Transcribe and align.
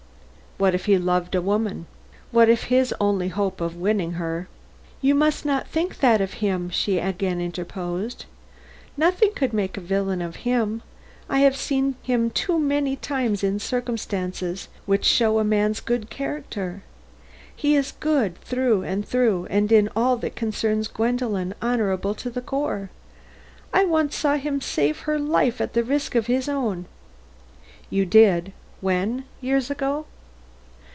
What 0.57 0.75
if 0.75 0.85
he 0.85 0.99
loved 0.99 1.33
a 1.33 1.41
woman! 1.41 1.87
What 2.31 2.47
if 2.47 2.65
his 2.65 2.93
only 3.01 3.29
hope 3.29 3.61
of 3.61 3.75
winning 3.75 4.11
her" 4.11 4.47
"You 5.01 5.15
must 5.15 5.43
not 5.43 5.67
think 5.67 6.01
that 6.01 6.21
of 6.21 6.33
him," 6.33 6.69
she 6.69 6.99
again 6.99 7.41
interposed. 7.41 8.25
"Nothing 8.95 9.33
could 9.33 9.53
make 9.53 9.75
a 9.75 9.81
villain 9.81 10.21
of 10.21 10.35
him. 10.45 10.83
I 11.27 11.39
have 11.39 11.55
seen 11.55 11.95
him 12.03 12.29
too 12.29 12.59
many 12.59 12.95
times 12.95 13.43
in 13.43 13.57
circumstances 13.57 14.67
which 14.85 15.03
show 15.03 15.39
a 15.39 15.43
man's 15.43 15.79
character. 15.81 16.83
He 17.55 17.75
is 17.75 17.93
good 17.99 18.37
through 18.41 18.83
and 18.83 19.03
through, 19.03 19.47
and 19.49 19.71
in 19.71 19.89
all 19.95 20.15
that 20.17 20.35
concerns 20.35 20.87
Gwendolen, 20.87 21.55
honorable 21.59 22.13
to 22.13 22.29
the 22.29 22.39
core. 22.41 22.91
I 23.73 23.83
once 23.85 24.15
saw 24.15 24.35
him 24.35 24.61
save 24.61 24.99
her 25.01 25.17
life 25.17 25.59
at 25.59 25.73
the 25.73 25.83
risk 25.83 26.13
of 26.13 26.27
his 26.27 26.47
own." 26.47 26.85
"You 27.89 28.05
did? 28.05 28.53
When? 28.79 29.23
Years 29.41 29.71
ago?" 29.71 30.05